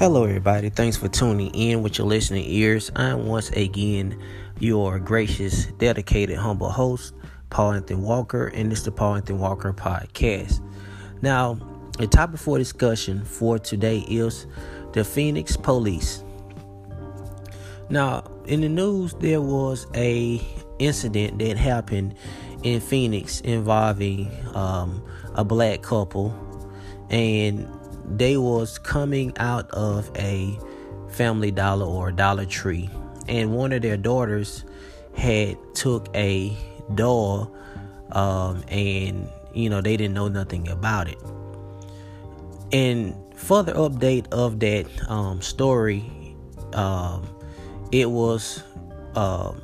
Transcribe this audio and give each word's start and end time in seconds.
Hello, 0.00 0.24
everybody. 0.24 0.70
Thanks 0.70 0.96
for 0.96 1.08
tuning 1.08 1.54
in 1.54 1.82
with 1.82 1.98
your 1.98 2.06
listening 2.06 2.46
ears. 2.46 2.90
I'm 2.96 3.26
once 3.26 3.50
again 3.50 4.18
your 4.58 4.98
gracious, 4.98 5.66
dedicated, 5.72 6.38
humble 6.38 6.70
host, 6.70 7.12
Paul 7.50 7.72
Anthony 7.72 8.00
Walker, 8.00 8.46
and 8.46 8.72
is 8.72 8.82
the 8.82 8.92
Paul 8.92 9.16
Anthony 9.16 9.38
Walker 9.38 9.74
podcast. 9.74 10.62
Now, 11.20 11.58
the 11.98 12.06
topic 12.06 12.40
for 12.40 12.56
discussion 12.56 13.26
for 13.26 13.58
today 13.58 13.98
is 14.08 14.46
the 14.94 15.04
Phoenix 15.04 15.54
Police. 15.58 16.24
Now, 17.90 18.24
in 18.46 18.62
the 18.62 18.70
news, 18.70 19.12
there 19.20 19.42
was 19.42 19.86
a 19.94 20.40
incident 20.78 21.38
that 21.40 21.58
happened 21.58 22.14
in 22.62 22.80
Phoenix 22.80 23.42
involving 23.42 24.30
um, 24.54 25.04
a 25.34 25.44
black 25.44 25.82
couple, 25.82 26.34
and 27.10 27.68
they 28.10 28.36
was 28.36 28.78
coming 28.78 29.32
out 29.38 29.70
of 29.70 30.10
a 30.16 30.58
family 31.08 31.50
dollar 31.50 31.86
or 31.86 32.12
dollar 32.12 32.44
tree 32.46 32.88
and 33.28 33.54
one 33.54 33.72
of 33.72 33.82
their 33.82 33.96
daughters 33.96 34.64
had 35.14 35.56
took 35.74 36.08
a 36.14 36.56
doll 36.94 37.54
um, 38.12 38.62
and 38.68 39.28
you 39.54 39.70
know 39.70 39.80
they 39.80 39.96
didn't 39.96 40.14
know 40.14 40.28
nothing 40.28 40.68
about 40.68 41.08
it. 41.08 41.18
And 42.72 43.14
further 43.34 43.74
update 43.74 44.26
of 44.32 44.60
that 44.60 44.86
um, 45.08 45.40
story 45.40 46.04
um, 46.72 47.26
it 47.92 48.10
was 48.10 48.62
um, 49.14 49.60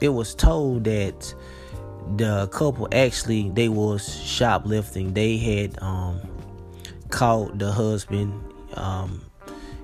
it 0.00 0.10
was 0.10 0.34
told 0.34 0.84
that 0.84 1.34
the 2.16 2.48
couple 2.48 2.88
actually 2.92 3.50
they 3.50 3.68
was 3.68 4.22
shoplifting. 4.22 5.14
They 5.14 5.36
had 5.36 5.80
um, 5.82 6.20
caught 7.12 7.58
the 7.58 7.70
husband. 7.70 8.32
Um, 8.74 9.22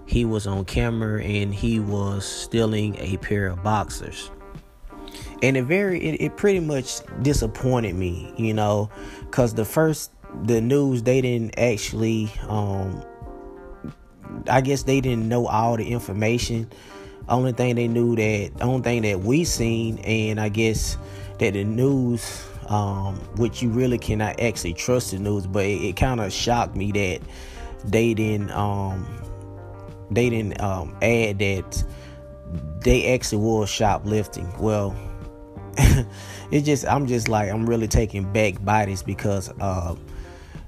he 0.07 0.25
was 0.25 0.47
on 0.47 0.65
camera 0.65 1.23
and 1.23 1.55
he 1.55 1.79
was 1.79 2.25
stealing 2.25 2.97
a 2.99 3.19
pair 3.19 3.47
of 3.47 3.63
boxers. 3.63 4.31
And 5.43 5.57
it 5.57 5.65
very, 5.65 6.01
it, 6.03 6.21
it 6.21 6.37
pretty 6.37 6.61
much 6.61 7.01
disappointed 7.23 7.95
me, 7.95 8.33
you 8.37 8.55
know, 8.55 8.91
because 9.21 9.55
the 9.55 9.65
first, 9.65 10.11
the 10.45 10.61
news, 10.61 11.03
they 11.03 11.21
didn't 11.21 11.59
actually, 11.59 12.33
um, 12.49 13.05
I 14.49 14.61
guess 14.63 14.83
they 14.83 15.01
didn't 15.01 15.29
know 15.29 15.47
all 15.47 15.77
the 15.77 15.87
information. 15.87 16.71
Only 17.29 17.53
thing 17.53 17.77
they 17.77 17.89
knew 17.89 18.17
that, 18.17 18.53
only 18.63 18.83
thing 18.83 19.03
that 19.03 19.21
we 19.21 19.45
seen, 19.45 19.99
and 19.99 20.41
I 20.41 20.49
guess 20.49 20.97
that 21.39 21.53
the 21.53 21.65
news 21.65 22.43
um, 22.69 23.17
which 23.37 23.63
you 23.63 23.71
really 23.71 23.99
cannot 23.99 24.41
actually 24.41 24.75
trust 24.75 25.11
the 25.11 25.19
news. 25.19 25.47
But 25.47 25.67
it, 25.67 25.83
it 25.83 25.97
kind 25.97 26.21
of 26.21 26.33
shocked 26.33 26.77
me 26.77 26.93
that 26.93 27.21
they 27.85 28.15
didn't 28.15 28.51
um, 28.51 29.07
they 30.11 30.31
didn't 30.31 30.61
um, 30.61 30.97
add 31.03 31.39
that 31.39 31.85
they 32.83 33.15
actually 33.15 33.43
were 33.43 33.67
shoplifting. 33.67 34.51
Well, 34.59 34.97
it 36.51 36.63
just 36.63 36.87
I'm 36.87 37.07
just 37.07 37.29
like 37.29 37.51
I'm 37.51 37.69
really 37.69 37.89
taking 37.89 38.33
back 38.33 38.65
by 38.65 38.87
this 38.87 39.03
because 39.03 39.51
uh, 39.61 39.95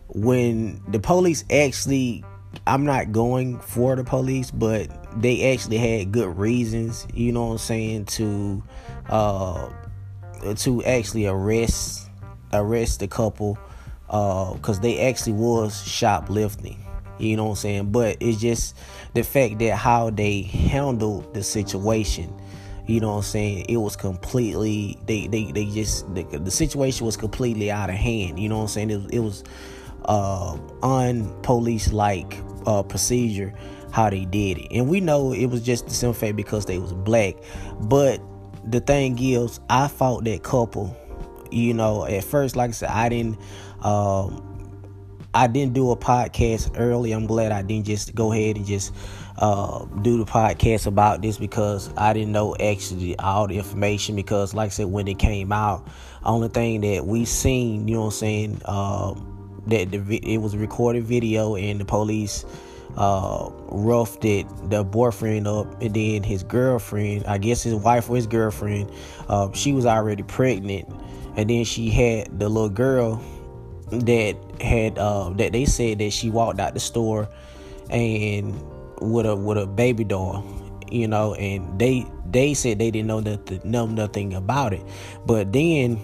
when 0.09 0.83
the 0.89 0.99
police 1.01 1.45
actually 1.51 2.25
I'm 2.67 2.85
not 2.85 3.13
going 3.13 3.59
for 3.61 3.97
the 3.97 4.05
police, 4.05 4.51
but 4.51 4.89
they 5.21 5.53
actually 5.53 5.79
had 5.79 6.13
good 6.13 6.37
reasons, 6.37 7.07
you 7.15 7.33
know 7.33 7.47
what 7.47 7.53
I'm 7.53 7.59
saying, 7.59 8.05
to 8.07 8.63
uh, 9.09 9.69
to 10.57 10.85
actually 10.85 11.27
arrest 11.27 12.09
arrest 12.53 13.01
the 13.01 13.09
couple 13.09 13.59
uh 14.09 14.53
because 14.55 14.79
uh, 14.79 14.83
they 14.83 15.01
actually 15.01 15.33
was 15.33 15.83
shoplifting. 15.87 16.85
You 17.19 17.37
know 17.37 17.45
what 17.45 17.51
I'm 17.51 17.57
saying? 17.57 17.93
But 17.93 18.17
it's 18.21 18.41
just 18.41 18.77
the 19.13 19.23
fact 19.23 19.59
that 19.59 19.77
how 19.77 20.11
they 20.11 20.43
handled 20.43 21.35
the 21.35 21.43
situation. 21.43 22.35
You 22.87 23.01
know 23.01 23.11
what 23.11 23.17
I'm 23.19 23.23
saying? 23.23 23.67
It 23.69 23.77
was 23.77 23.95
completely 23.95 24.99
they 25.07 25.27
they, 25.27 25.53
they 25.53 25.67
just 25.67 26.13
the, 26.15 26.25
the 26.25 26.51
situation 26.51 27.07
was 27.07 27.17
completely 27.17 27.71
out 27.71 27.91
of 27.91 27.97
hand. 27.97 28.39
You 28.39 28.49
know 28.49 28.57
what 28.57 28.63
I'm 28.63 28.69
saying? 28.69 28.91
It, 28.91 29.15
it 29.15 29.21
was 29.21 29.45
uh 30.07 30.57
unpolice 30.81 31.93
like 31.93 32.39
uh 32.67 32.83
procedure 32.83 33.55
how 33.93 34.09
they 34.09 34.25
did 34.25 34.59
it. 34.59 34.69
And 34.73 34.89
we 34.89 35.01
know 35.01 35.33
it 35.33 35.47
was 35.47 35.63
just 35.63 35.87
the 35.87 35.93
simple 35.93 36.15
fact 36.15 36.37
because 36.37 36.67
they 36.67 36.79
was 36.79 36.93
black. 36.93 37.35
But 37.81 38.21
the 38.65 38.81
thing 38.81 39.19
is, 39.21 39.61
I 39.69 39.89
fought 39.89 40.25
that 40.25 40.43
couple. 40.43 40.97
You 41.51 41.75
know, 41.75 42.07
at 42.07 42.23
first, 42.25 42.55
like 42.57 42.71
I 42.71 42.73
said, 42.73 42.91
I 42.91 43.09
didn't. 43.09 43.39
Um, 43.83 44.47
I 45.33 45.47
didn't 45.47 45.75
do 45.75 45.93
a 45.93 45.97
podcast 45.97 46.75
early. 46.77 47.13
I'm 47.13 47.27
glad 47.27 47.53
I 47.53 47.63
didn't 47.63 47.87
just 47.87 48.15
go 48.17 48.33
ahead 48.33 48.57
and 48.57 48.67
just 48.67 48.93
uh, 49.39 49.85
do 50.03 50.19
the 50.19 50.25
podcast 50.25 50.87
about 50.87 51.23
this 51.23 51.39
because 51.39 51.89
I 51.97 52.13
didn't 52.13 52.33
know 52.33 52.57
actually 52.57 53.17
all 53.19 53.47
the 53.47 53.57
information. 53.59 54.17
Because, 54.17 54.55
like 54.55 54.67
I 54.67 54.71
said, 54.71 54.87
when 54.87 55.07
it 55.07 55.19
came 55.19 55.53
out, 55.53 55.87
only 56.25 56.49
thing 56.49 56.81
that 56.81 57.07
we 57.07 57.25
seen, 57.25 57.87
you 57.87 57.95
know 57.95 58.01
what 58.01 58.07
I'm 58.07 58.13
saying, 58.13 58.63
um, 58.65 59.63
that 59.69 59.91
the, 59.91 60.17
it 60.17 60.39
was 60.39 60.55
a 60.55 60.59
recorded 60.59 61.05
video 61.05 61.55
and 61.55 61.81
the 61.81 61.85
police 61.85 62.45
uh, 62.97 63.51
roughed 63.69 64.25
it, 64.25 64.47
the 64.71 64.85
boyfriend 64.85 65.47
up, 65.47 65.81
and 65.81 65.95
then 65.95 66.23
his 66.23 66.43
girlfriend, 66.43 67.25
I 67.27 67.39
guess 67.39 67.63
his 67.63 67.75
wife 67.75 68.11
or 68.11 68.17
his 68.17 68.27
girlfriend, 68.27 68.91
uh, 69.29 69.53
she 69.53 69.73
was 69.73 69.87
already 69.87 70.23
pregnant, 70.23 70.89
and 71.37 71.49
then 71.49 71.65
she 71.65 71.91
had 71.91 72.39
the 72.39 72.49
little 72.49 72.69
girl 72.69 73.23
that 73.91 74.37
had 74.61 74.99
uh, 74.99 75.31
that 75.31 75.53
they 75.53 75.65
said 75.65 75.99
that 75.99 76.13
she 76.13 76.31
walked 76.31 76.61
out 76.61 76.75
the 76.75 76.81
store 76.81 77.29
and 77.91 78.55
with 79.01 79.27
a 79.27 79.35
with 79.35 79.59
a 79.59 79.67
baby 79.67 80.05
doll, 80.05 80.45
you 80.91 81.09
know, 81.09 81.35
and 81.35 81.79
they 81.79 82.07
they 82.31 82.55
said 82.55 82.79
they 82.79 82.91
didn't 82.91 83.09
know 83.09 83.21
nothing 83.21 83.61
know 83.65 83.87
nothing 83.87 84.35
about 84.35 84.73
it, 84.73 84.83
but 85.27 85.53
then 85.53 86.01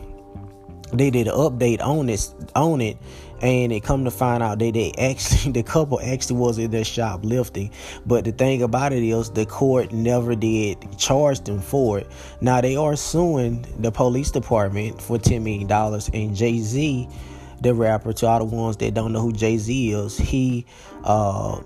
they 0.92 1.10
did 1.10 1.26
an 1.26 1.34
update 1.34 1.80
on 1.80 2.06
this 2.06 2.34
on 2.54 2.80
it 2.80 2.96
and 3.42 3.72
it 3.72 3.82
come 3.82 4.04
to 4.04 4.10
find 4.10 4.42
out 4.42 4.58
that 4.58 4.74
they 4.74 4.92
actually 4.98 5.52
the 5.52 5.62
couple 5.62 6.00
actually 6.00 6.36
was 6.36 6.58
in 6.58 6.70
their 6.70 6.84
shoplifting. 6.84 7.70
But 8.04 8.24
the 8.24 8.32
thing 8.32 8.62
about 8.62 8.92
it 8.92 9.02
is 9.02 9.30
the 9.30 9.46
court 9.46 9.92
never 9.92 10.34
did 10.34 10.98
charge 10.98 11.40
them 11.40 11.60
for 11.60 11.98
it. 11.98 12.06
Now 12.40 12.60
they 12.60 12.76
are 12.76 12.96
suing 12.96 13.66
the 13.78 13.90
police 13.90 14.30
department 14.30 15.00
for 15.00 15.18
10 15.18 15.42
million 15.44 15.66
dollars 15.66 16.10
and 16.12 16.34
jay-z 16.34 17.08
the 17.60 17.74
rapper 17.74 18.12
to 18.12 18.26
all 18.26 18.38
the 18.38 18.44
ones 18.44 18.76
that 18.76 18.92
don't 18.92 19.12
know 19.12 19.20
who 19.20 19.32
jay-z 19.32 19.92
is 19.92 20.18
he 20.18 20.66
uh, 21.04 21.58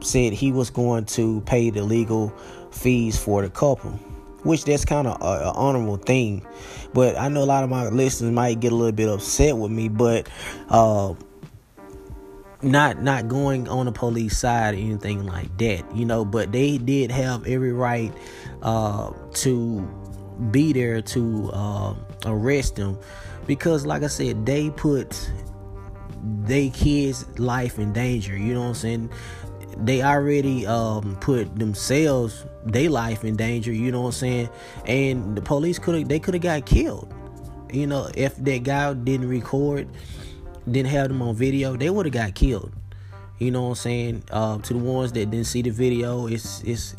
said 0.00 0.32
he 0.32 0.52
was 0.52 0.70
going 0.70 1.04
to 1.04 1.40
pay 1.42 1.70
the 1.70 1.82
legal 1.82 2.28
fees 2.70 3.18
for 3.18 3.42
the 3.42 3.48
couple 3.48 3.98
which 4.46 4.64
that's 4.64 4.84
kind 4.84 5.06
of 5.06 5.16
an 5.20 5.52
honorable 5.54 5.96
thing. 5.96 6.46
But 6.94 7.18
I 7.18 7.28
know 7.28 7.42
a 7.42 7.44
lot 7.44 7.64
of 7.64 7.70
my 7.70 7.88
listeners 7.88 8.32
might 8.32 8.60
get 8.60 8.72
a 8.72 8.74
little 8.74 8.92
bit 8.92 9.08
upset 9.08 9.56
with 9.56 9.70
me, 9.70 9.88
but 9.88 10.28
uh, 10.68 11.14
not 12.62 13.02
not 13.02 13.28
going 13.28 13.68
on 13.68 13.86
the 13.86 13.92
police 13.92 14.38
side 14.38 14.74
or 14.74 14.78
anything 14.78 15.26
like 15.26 15.56
that, 15.58 15.84
you 15.94 16.06
know. 16.06 16.24
But 16.24 16.52
they 16.52 16.78
did 16.78 17.10
have 17.10 17.46
every 17.46 17.72
right 17.72 18.12
uh, 18.62 19.12
to 19.34 19.80
be 20.50 20.72
there 20.72 21.02
to 21.02 21.50
uh, 21.52 21.94
arrest 22.24 22.76
them 22.76 22.98
because, 23.46 23.84
like 23.84 24.02
I 24.02 24.08
said, 24.08 24.46
they 24.46 24.70
put 24.70 25.30
they 26.44 26.70
kids' 26.70 27.26
life 27.38 27.78
in 27.78 27.92
danger. 27.92 28.36
You 28.36 28.54
know 28.54 28.62
what 28.62 28.68
I'm 28.68 28.74
saying? 28.74 29.10
They 29.78 30.02
already 30.02 30.66
um, 30.66 31.16
put 31.20 31.58
themselves 31.58 32.44
their 32.64 32.90
life 32.90 33.24
in 33.24 33.36
danger, 33.36 33.72
you 33.72 33.92
know 33.92 34.02
what 34.02 34.08
I'm 34.08 34.12
saying? 34.12 34.48
And 34.86 35.36
the 35.36 35.42
police 35.42 35.78
could 35.78 35.94
have 35.96 36.08
they 36.08 36.18
could 36.18 36.34
have 36.34 36.42
got 36.42 36.66
killed. 36.66 37.12
You 37.72 37.86
know, 37.86 38.08
if 38.14 38.36
that 38.36 38.62
guy 38.62 38.94
didn't 38.94 39.28
record, 39.28 39.88
didn't 40.70 40.90
have 40.90 41.08
them 41.08 41.20
on 41.22 41.34
video, 41.34 41.76
they 41.76 41.90
would 41.90 42.06
have 42.06 42.12
got 42.12 42.34
killed. 42.34 42.72
You 43.38 43.50
know 43.50 43.64
what 43.64 43.68
I'm 43.68 43.74
saying? 43.74 44.24
Uh, 44.30 44.58
to 44.58 44.72
the 44.72 44.78
ones 44.78 45.12
that 45.12 45.30
didn't 45.30 45.46
see 45.46 45.62
the 45.62 45.70
video, 45.70 46.26
it's 46.26 46.62
it's 46.62 46.96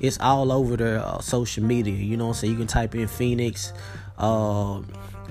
it's 0.00 0.18
all 0.20 0.52
over 0.52 0.76
the 0.76 1.04
uh, 1.04 1.20
social 1.20 1.64
media. 1.64 1.94
You 1.94 2.16
know 2.16 2.26
what 2.26 2.36
I'm 2.36 2.40
saying? 2.40 2.52
You 2.52 2.58
can 2.58 2.66
type 2.66 2.94
in 2.94 3.08
Phoenix 3.08 3.72
uh, 4.18 4.82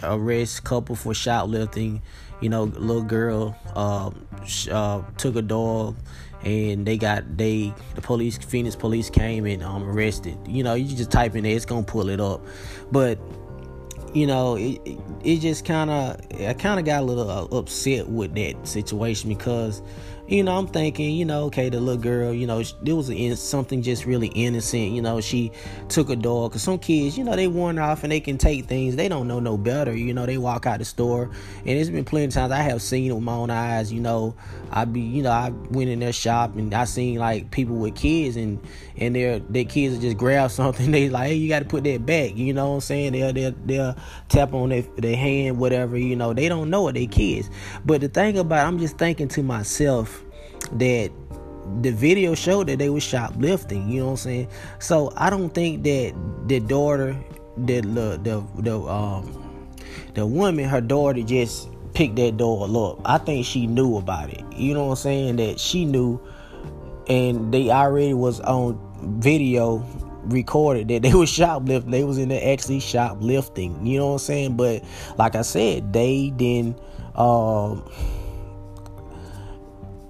arrest 0.02 0.64
couple 0.64 0.96
for 0.96 1.14
shoplifting. 1.14 2.02
You 2.42 2.50
know, 2.50 2.64
little 2.64 3.04
girl 3.04 3.56
uh, 3.76 4.12
uh, 4.72 5.02
took 5.18 5.36
a 5.36 5.42
dog 5.42 5.96
and 6.44 6.86
they 6.86 6.98
got 6.98 7.38
they 7.38 7.74
the 7.96 8.02
police 8.02 8.38
Phoenix 8.38 8.76
police 8.76 9.10
came 9.10 9.46
and 9.46 9.64
um 9.64 9.84
arrested. 9.84 10.38
You 10.48 10.64
know, 10.64 10.74
you 10.74 10.96
just 10.96 11.12
type 11.12 11.36
in 11.36 11.44
there, 11.44 11.56
it's 11.56 11.66
gonna 11.66 11.84
pull 11.84 12.10
it 12.10 12.20
up. 12.20 12.42
But 12.92 13.20
you 14.14 14.28
know, 14.28 14.56
it 14.56 14.80
it 15.24 15.40
just 15.40 15.66
kind 15.66 15.90
of 15.90 16.20
I 16.42 16.54
kind 16.54 16.80
of 16.80 16.86
got 16.86 17.02
a 17.02 17.06
little 17.06 17.30
uh, 17.30 17.46
upset 17.58 18.08
with 18.08 18.34
that 18.36 18.68
situation 18.68 19.30
because 19.30 19.82
you 20.28 20.44
know, 20.44 20.58
I'm 20.58 20.68
thinking, 20.68 21.16
you 21.16 21.24
know, 21.24 21.46
okay, 21.46 21.70
the 21.70 21.80
little 21.80 22.02
girl, 22.02 22.34
you 22.34 22.46
know, 22.46 22.60
it 22.60 22.94
was 22.94 23.10
in 23.10 23.34
something 23.38 23.82
just 23.82 24.06
really 24.06 24.28
innocent. 24.28 24.92
You 24.92 25.02
know, 25.02 25.22
she 25.22 25.54
took 25.88 26.10
a 26.10 26.18
dog. 26.18 26.52
Cause 26.52 26.64
some 26.64 26.80
kids, 26.80 27.18
you 27.18 27.24
know, 27.24 27.36
they 27.36 27.48
wander 27.48 27.82
off 27.82 28.04
and 28.04 28.12
they 28.12 28.20
can 28.20 28.38
take 28.38 28.66
things. 28.66 28.98
They 28.98 29.08
don't 29.08 29.30
know 29.30 29.40
no 29.40 29.58
better. 29.58 29.96
You 29.96 30.14
know, 30.14 30.26
they 30.26 30.38
walk 30.38 30.66
out 30.66 30.80
the 30.80 30.86
store, 30.86 31.30
and 31.60 31.70
it's 31.70 31.90
been 31.90 32.04
plenty 32.04 32.26
of 32.26 32.34
times 32.34 32.52
I 32.52 32.62
have 32.62 32.82
seen 32.82 33.10
it 33.10 33.14
with 33.14 33.24
my 33.24 33.34
own 33.34 33.50
eyes. 33.50 33.94
You 33.94 34.02
know, 34.02 34.36
I 34.70 34.84
be, 34.84 35.00
you 35.00 35.24
know, 35.24 35.32
I 35.32 35.50
went 35.72 35.90
in 35.90 36.00
their 36.00 36.12
shop 36.12 36.56
and 36.56 36.74
I 36.74 36.84
seen 36.84 37.20
like 37.20 37.50
people 37.52 37.78
with 37.78 37.96
kids, 37.96 38.36
and 38.36 38.60
and 38.98 39.16
their 39.16 39.40
their 39.40 39.66
kids 39.66 39.98
just 40.00 40.18
grab 40.18 40.52
something. 40.52 40.92
They 40.92 41.10
like, 41.10 41.28
hey, 41.28 41.36
you 41.36 41.48
got 41.48 41.60
to 41.60 41.66
put 41.66 41.86
that 41.86 42.06
back. 42.06 42.36
You 42.36 42.54
know 42.54 42.70
what 42.70 42.76
I'm 42.76 42.82
saying? 42.82 43.14
They'll 43.14 43.32
they'll, 43.32 43.56
they'll 43.66 43.96
tap 44.28 44.54
on 44.54 44.70
their, 44.70 44.82
their 44.98 45.16
hand, 45.16 45.58
whatever. 45.58 45.98
You 45.98 46.18
know, 46.18 46.34
they 46.34 46.50
don't 46.50 46.70
know 46.70 46.82
what 46.82 46.96
they 46.96 47.08
kids. 47.08 47.50
But 47.86 48.02
the 48.02 48.10
thing 48.10 48.38
about, 48.38 48.68
I'm 48.68 48.78
just 48.78 48.98
thinking 48.98 49.30
to 49.30 49.44
myself 49.44 50.17
that 50.74 51.12
the 51.82 51.92
video 51.92 52.36
showed 52.36 52.68
that 52.68 52.80
they 52.80 52.90
were 52.90 53.00
shoplifting. 53.00 53.90
You 53.90 54.00
know 54.00 54.06
what 54.06 54.12
I'm 54.12 54.18
saying? 54.18 54.48
So 54.80 55.12
I 55.16 55.30
don't 55.30 55.54
think 55.54 55.84
that 55.84 56.14
the 56.48 56.60
daughter, 56.60 57.18
the 57.58 57.82
the 57.82 58.44
the, 58.58 58.80
um 58.82 59.44
the 60.14 60.26
woman, 60.26 60.66
her 60.66 60.82
daughter 60.82 61.22
just 61.22 61.70
picked 61.94 62.16
that 62.18 62.38
door 62.38 62.66
up. 62.66 63.02
I 63.06 63.18
think 63.18 63.46
she 63.46 63.68
knew 63.68 63.98
about 63.98 64.32
it. 64.32 64.44
You 64.56 64.74
know 64.74 64.86
what 64.86 64.92
I'm 64.92 64.96
saying? 64.98 65.36
That 65.38 65.60
she 65.60 65.86
knew, 65.86 66.20
and 67.08 67.54
they 67.54 67.70
already 67.70 68.14
was 68.14 68.40
on 68.42 68.80
video 69.20 69.86
recorded 70.24 70.88
that 70.90 71.02
they 71.02 71.14
was 71.14 71.30
shoplifting. 71.30 71.92
They 71.92 72.04
was 72.04 72.18
in 72.18 72.30
there 72.30 72.54
actually 72.54 72.80
shoplifting. 72.80 73.86
You 73.86 74.00
know 74.00 74.08
what 74.08 74.14
I'm 74.14 74.20
saying? 74.20 74.58
But 74.58 74.84
like 75.18 75.36
I 75.36 75.42
said, 75.42 75.94
they 75.94 76.32
didn't. 76.32 76.80
Um, 77.16 77.84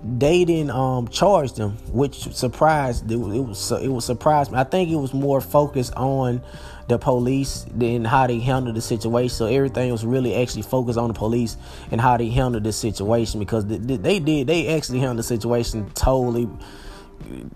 they 0.07 0.45
didn't 0.45 0.71
um 0.71 1.07
charge 1.09 1.54
them, 1.54 1.71
which 1.92 2.33
surprised 2.33 3.12
it 3.12 3.18
was 3.18 3.71
it 3.71 3.89
was, 3.89 4.06
surprised 4.06 4.51
me. 4.51 4.57
I 4.57 4.63
think 4.63 4.89
it 4.89 4.95
was 4.95 5.13
more 5.13 5.42
focused 5.42 5.94
on 5.95 6.42
the 6.88 6.98
police 6.98 7.65
than 7.75 8.06
how 8.06 8.27
they 8.27 8.39
handled 8.39 8.77
the 8.77 8.81
situation. 8.81 9.36
So 9.36 9.45
everything 9.48 9.92
was 9.92 10.06
really 10.06 10.36
actually 10.36 10.62
focused 10.62 10.98
on 10.98 11.09
the 11.09 11.13
police 11.13 11.57
and 11.92 12.00
how 12.00 12.15
they 12.15 12.30
handled 12.30 12.63
the 12.63 12.71
situation 12.71 13.39
because 13.39 13.65
they, 13.65 13.77
they 13.77 14.19
did 14.19 14.48
they 14.48 14.75
actually 14.75 15.00
handled 15.00 15.19
the 15.19 15.24
situation 15.24 15.89
totally. 15.94 16.48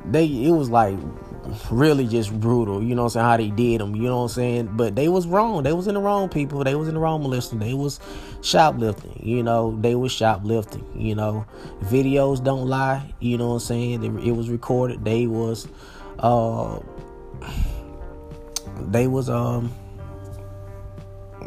They 0.06 0.26
it 0.26 0.52
was 0.52 0.70
like 0.70 0.98
really 1.70 2.08
just 2.08 2.38
brutal. 2.40 2.84
You 2.84 2.96
know 2.96 3.04
I'm 3.04 3.10
saying? 3.10 3.26
How 3.26 3.38
they 3.38 3.50
did 3.50 3.82
them. 3.82 3.96
You 3.96 4.04
know 4.04 4.18
what 4.18 4.24
I'm 4.24 4.30
saying? 4.30 4.70
But 4.74 4.96
they 4.96 5.08
was 5.08 5.28
wrong. 5.28 5.64
They 5.64 5.74
was 5.74 5.88
in 5.88 5.96
the 5.96 6.02
wrong 6.02 6.30
people. 6.30 6.64
They 6.64 6.76
was 6.76 6.88
in 6.88 6.96
the 6.96 7.00
wrong 7.00 7.22
molesting. 7.22 7.60
They 7.60 7.74
was 7.74 8.00
shoplifting. 8.42 9.20
You 9.24 9.44
know, 9.44 9.78
they 9.80 9.96
was 9.96 10.12
shoplifting. 10.12 10.86
You 10.96 11.16
know, 11.16 11.46
videos 11.84 12.44
don't 12.44 12.68
lie. 12.68 13.14
You 13.20 13.38
know 13.38 13.50
what 13.50 13.54
I'm 13.56 13.60
saying? 13.60 14.04
It 14.26 14.32
was 14.32 14.50
recorded. 14.50 15.04
They 15.04 15.28
was, 15.28 15.68
uh, 16.20 16.80
they 18.80 19.08
was 19.08 19.30
um, 19.30 19.74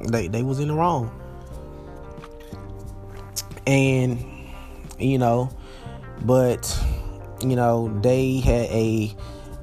they 0.09 0.29
they 0.29 0.43
was 0.43 0.61
in 0.61 0.69
the 0.69 0.75
wrong. 0.75 1.21
And 3.67 4.25
you 4.99 5.19
know, 5.19 5.51
but 6.23 6.79
you 7.51 7.57
know 7.57 7.99
they 8.03 8.39
had 8.39 8.71
a 8.71 9.15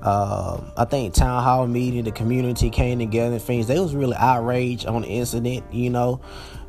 uh, 0.01 0.60
I 0.78 0.86
think 0.86 1.13
town 1.13 1.44
hall 1.44 1.68
meeting, 1.68 2.04
the 2.04 2.12
community 2.12 2.69
came 2.69 3.00
together 3.00 3.33
and 3.33 3.42
things. 3.42 3.68
They 3.68 3.80
was 3.80 3.94
really 3.94 4.16
outraged 4.16 4.88
on 4.88 5.04
the 5.04 5.07
incident. 5.07 5.72
You 5.72 5.92
know, 5.92 6.22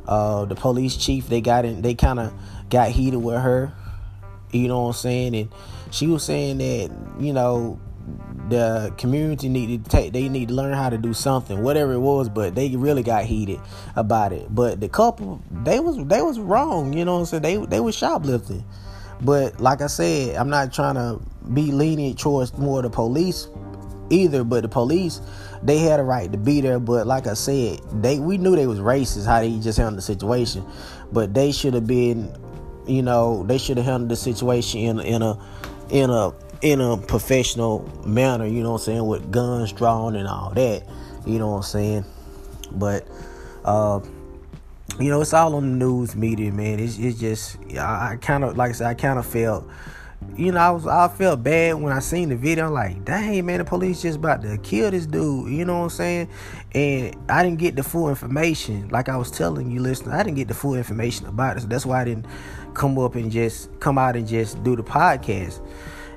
uh, 0.07 0.45
the 0.45 0.55
police 0.55 0.95
chief 0.95 1.27
they 1.29 1.41
got 1.41 1.65
in, 1.65 1.81
they 1.81 1.95
kind 1.95 2.19
of 2.19 2.33
got 2.69 2.89
heated 2.89 3.17
with 3.17 3.41
her. 3.41 3.73
You 4.51 4.67
know 4.67 4.81
what 4.81 4.87
I'm 4.89 4.93
saying? 4.93 5.35
And 5.35 5.49
she 5.89 6.07
was 6.07 6.23
saying 6.23 6.59
that 6.59 6.91
you 7.19 7.33
know 7.33 7.79
the 8.49 8.93
community 8.97 9.47
needed 9.47 9.85
to 9.85 9.89
take 9.89 10.11
they 10.11 10.27
need 10.27 10.49
to 10.49 10.53
learn 10.53 10.73
how 10.73 10.89
to 10.89 10.97
do 10.97 11.13
something 11.13 11.63
whatever 11.63 11.93
it 11.93 11.99
was 11.99 12.27
but 12.27 12.53
they 12.53 12.75
really 12.75 13.01
got 13.01 13.23
heated 13.23 13.59
about 13.95 14.33
it 14.33 14.53
but 14.53 14.81
the 14.81 14.89
couple 14.89 15.41
they 15.63 15.79
was 15.79 15.95
they 16.07 16.21
was 16.21 16.37
wrong 16.37 16.91
you 16.91 17.05
know 17.05 17.13
what 17.13 17.19
i'm 17.19 17.25
saying 17.25 17.41
they 17.41 17.55
they 17.67 17.79
was 17.79 17.95
shoplifting 17.95 18.65
but 19.23 19.59
like 19.59 19.81
I 19.81 19.87
said, 19.87 20.35
I'm 20.35 20.49
not 20.49 20.73
trying 20.73 20.95
to 20.95 21.19
be 21.53 21.71
lenient 21.71 22.19
towards 22.19 22.57
more 22.57 22.81
the 22.81 22.89
police 22.89 23.47
either. 24.09 24.43
But 24.43 24.63
the 24.63 24.69
police, 24.69 25.21
they 25.61 25.77
had 25.79 25.99
a 25.99 26.03
right 26.03 26.31
to 26.31 26.37
be 26.37 26.61
there. 26.61 26.79
But 26.79 27.07
like 27.07 27.27
I 27.27 27.33
said, 27.33 27.79
they 28.01 28.19
we 28.19 28.37
knew 28.37 28.55
they 28.55 28.67
was 28.67 28.79
racist 28.79 29.25
how 29.25 29.39
they 29.39 29.57
just 29.59 29.77
handled 29.77 29.97
the 29.97 30.01
situation. 30.01 30.65
But 31.11 31.33
they 31.33 31.51
should 31.51 31.73
have 31.73 31.87
been, 31.87 32.35
you 32.85 33.01
know, 33.01 33.43
they 33.43 33.57
should 33.57 33.77
have 33.77 33.85
handled 33.85 34.09
the 34.09 34.15
situation 34.15 34.81
in 34.81 34.99
in 34.99 35.21
a 35.21 35.39
in 35.89 36.09
a 36.09 36.33
in 36.61 36.81
a 36.81 36.97
professional 36.97 37.89
manner. 38.05 38.45
You 38.45 38.63
know 38.63 38.73
what 38.73 38.81
I'm 38.81 38.85
saying, 38.85 39.07
with 39.07 39.31
guns 39.31 39.71
drawn 39.71 40.15
and 40.15 40.27
all 40.27 40.51
that. 40.51 40.83
You 41.25 41.39
know 41.39 41.51
what 41.51 41.57
I'm 41.57 41.63
saying. 41.63 42.05
But 42.71 43.07
uh 43.63 44.01
you 44.99 45.09
know, 45.09 45.21
it's 45.21 45.33
all 45.33 45.55
on 45.55 45.79
the 45.79 45.85
news 45.85 46.15
media, 46.15 46.51
man. 46.51 46.79
It's, 46.79 46.97
it's 46.97 47.19
just, 47.19 47.57
I, 47.77 48.11
I 48.11 48.17
kind 48.21 48.43
of, 48.43 48.57
like 48.57 48.69
I 48.69 48.73
said, 48.73 48.87
I 48.87 48.93
kind 48.93 49.17
of 49.17 49.25
felt, 49.25 49.67
you 50.37 50.51
know, 50.51 50.59
I 50.59 50.69
was, 50.71 50.87
I 50.87 51.07
felt 51.07 51.43
bad 51.43 51.75
when 51.75 51.91
I 51.91 51.99
seen 51.99 52.29
the 52.29 52.35
video. 52.35 52.67
I'm 52.67 52.73
like, 52.73 53.03
dang, 53.03 53.45
man, 53.45 53.59
the 53.59 53.65
police 53.65 54.01
just 54.01 54.17
about 54.17 54.41
to 54.43 54.57
kill 54.59 54.91
this 54.91 55.05
dude. 55.05 55.51
You 55.51 55.65
know 55.65 55.79
what 55.79 55.83
I'm 55.83 55.89
saying? 55.89 56.29
And 56.73 57.15
I 57.29 57.43
didn't 57.43 57.59
get 57.59 57.75
the 57.75 57.83
full 57.83 58.09
information. 58.09 58.89
Like 58.89 59.09
I 59.09 59.17
was 59.17 59.31
telling 59.31 59.71
you, 59.71 59.79
listener, 59.79 60.13
I 60.13 60.23
didn't 60.23 60.37
get 60.37 60.47
the 60.47 60.53
full 60.53 60.75
information 60.75 61.25
about 61.25 61.57
it. 61.57 61.61
So 61.61 61.67
that's 61.67 61.85
why 61.85 62.01
I 62.01 62.05
didn't 62.05 62.27
come 62.73 62.97
up 62.97 63.15
and 63.15 63.31
just 63.31 63.77
come 63.79 63.97
out 63.97 64.15
and 64.15 64.27
just 64.27 64.63
do 64.63 64.75
the 64.75 64.83
podcast. 64.83 65.59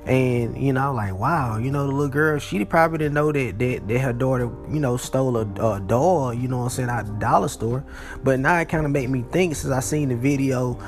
And 0.07 0.57
you 0.57 0.71
know, 0.71 0.93
like 0.93 1.13
wow, 1.13 1.57
you 1.57 1.69
know, 1.69 1.85
the 1.85 1.91
little 1.91 2.07
girl, 2.07 2.39
she 2.39 2.63
probably 2.63 2.99
didn't 2.99 3.15
know 3.15 3.31
that 3.33 3.59
that, 3.59 3.87
that 3.89 3.99
her 3.99 4.13
daughter, 4.13 4.49
you 4.71 4.79
know, 4.79 4.95
stole 4.95 5.35
a, 5.35 5.41
a 5.41 5.81
doll, 5.81 6.33
you 6.33 6.47
know 6.47 6.59
what 6.59 6.63
I'm 6.63 6.69
saying, 6.69 6.89
out 6.89 7.05
the 7.05 7.11
dollar 7.13 7.49
store. 7.49 7.83
But 8.23 8.39
now 8.39 8.57
it 8.57 8.69
kind 8.69 8.85
of 8.85 8.91
made 8.91 9.09
me 9.09 9.25
think 9.31 9.57
since 9.57 9.73
I 9.73 9.81
seen 9.81 10.07
the 10.09 10.15
video 10.15 10.79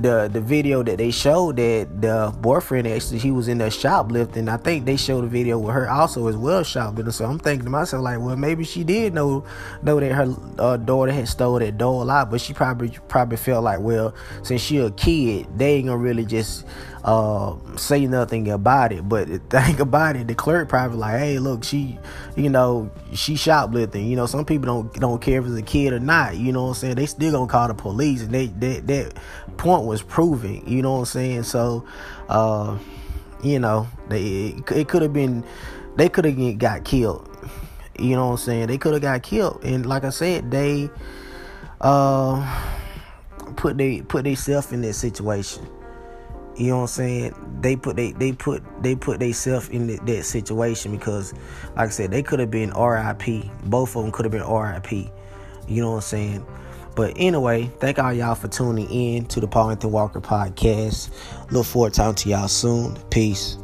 the 0.00 0.28
the 0.32 0.40
video 0.40 0.82
that 0.82 0.98
they 0.98 1.10
showed 1.10 1.56
that 1.56 2.00
the 2.00 2.34
boyfriend 2.40 2.86
actually 2.86 3.18
he 3.18 3.30
was 3.30 3.48
in 3.48 3.58
there 3.58 3.70
shoplifting. 3.70 4.48
I 4.48 4.56
think 4.56 4.84
they 4.84 4.96
showed 4.96 5.24
a 5.24 5.26
video 5.26 5.58
with 5.58 5.74
her 5.74 5.88
also 5.88 6.26
as 6.28 6.36
well 6.36 6.62
shoplifting. 6.64 7.12
So 7.12 7.24
I'm 7.24 7.38
thinking 7.38 7.64
to 7.64 7.70
myself 7.70 8.02
like, 8.02 8.20
well, 8.20 8.36
maybe 8.36 8.64
she 8.64 8.84
did 8.84 9.14
know 9.14 9.44
know 9.82 10.00
that 10.00 10.12
her 10.12 10.34
uh, 10.58 10.76
daughter 10.76 11.12
had 11.12 11.28
stole 11.28 11.58
that 11.58 11.78
doll 11.78 12.02
a 12.02 12.04
lot, 12.04 12.30
but 12.30 12.40
she 12.40 12.52
probably 12.52 12.90
probably 13.08 13.36
felt 13.36 13.64
like, 13.64 13.80
well, 13.80 14.14
since 14.42 14.60
she 14.60 14.78
a 14.78 14.90
kid, 14.90 15.46
they 15.56 15.74
ain't 15.74 15.86
gonna 15.86 15.98
really 15.98 16.24
just 16.24 16.66
uh, 17.06 17.54
say 17.76 18.04
nothing 18.06 18.50
about 18.50 18.92
it. 18.92 19.08
But 19.08 19.28
the 19.28 19.38
thing 19.60 19.80
about 19.80 20.16
it, 20.16 20.26
the 20.26 20.34
clerk 20.34 20.68
probably 20.68 20.98
like, 20.98 21.18
hey, 21.20 21.38
look, 21.38 21.64
she, 21.64 21.98
you 22.34 22.50
know, 22.50 22.90
she 23.14 23.36
shoplifting. 23.36 24.06
You 24.06 24.16
know, 24.16 24.26
some 24.26 24.44
people 24.44 24.66
don't 24.66 24.92
don't 24.94 25.22
care 25.22 25.40
if 25.40 25.46
it's 25.46 25.56
a 25.56 25.62
kid 25.62 25.92
or 25.92 26.00
not. 26.00 26.36
You 26.36 26.52
know 26.52 26.64
what 26.64 26.68
I'm 26.70 26.74
saying? 26.74 26.96
They 26.96 27.06
still 27.06 27.32
gonna 27.32 27.46
call 27.46 27.68
the 27.68 27.74
police, 27.74 28.22
and 28.22 28.34
they 28.34 28.46
that 28.46 28.86
that 28.88 29.14
point 29.56 29.75
was 29.84 30.02
proven. 30.02 30.62
You 30.66 30.82
know 30.82 30.92
what 30.92 30.98
I'm 31.00 31.04
saying? 31.06 31.42
So, 31.44 31.84
uh, 32.28 32.78
you 33.42 33.58
know, 33.58 33.88
they 34.08 34.54
it 34.70 34.88
could 34.88 35.02
have 35.02 35.12
been 35.12 35.44
they 35.96 36.08
could 36.08 36.24
have 36.24 36.58
got 36.58 36.84
killed. 36.84 37.28
You 37.98 38.16
know 38.16 38.26
what 38.26 38.32
I'm 38.32 38.38
saying? 38.38 38.66
They 38.66 38.78
could 38.78 38.92
have 38.92 39.02
got 39.02 39.22
killed, 39.22 39.64
and 39.64 39.86
like 39.86 40.04
I 40.04 40.10
said, 40.10 40.50
they 40.50 40.90
uh 41.80 42.74
put 43.56 43.78
they 43.78 44.02
put 44.02 44.24
themselves 44.24 44.72
in 44.72 44.82
that 44.82 44.94
situation. 44.94 45.66
You 46.56 46.68
know 46.68 46.76
what 46.76 46.82
I'm 46.82 46.88
saying? 46.88 47.58
They 47.60 47.76
put 47.76 47.96
they 47.96 48.12
they 48.12 48.32
put 48.32 48.62
they 48.82 48.94
put 48.94 49.20
themselves 49.20 49.68
in 49.68 49.88
that 49.88 50.24
situation 50.24 50.92
because, 50.92 51.34
like 51.76 51.88
I 51.88 51.90
said, 51.90 52.10
they 52.10 52.22
could 52.22 52.40
have 52.40 52.50
been 52.50 52.72
R.I.P. 52.72 53.50
Both 53.64 53.94
of 53.96 54.02
them 54.02 54.12
could 54.12 54.24
have 54.24 54.32
been 54.32 54.42
R.I.P. 54.42 55.10
You 55.68 55.82
know 55.82 55.90
what 55.90 55.96
I'm 55.96 56.02
saying? 56.02 56.46
But 56.96 57.12
anyway, 57.16 57.70
thank 57.78 57.98
all 57.98 58.12
y'all 58.12 58.34
for 58.34 58.48
tuning 58.48 58.90
in 58.90 59.26
to 59.26 59.38
the 59.38 59.46
Paul 59.46 59.70
Anthony 59.70 59.92
Walker 59.92 60.20
podcast. 60.20 61.10
Look 61.52 61.66
forward 61.66 61.92
to 61.92 62.00
talking 62.00 62.14
to 62.16 62.28
y'all 62.30 62.48
soon. 62.48 62.96
Peace. 63.10 63.58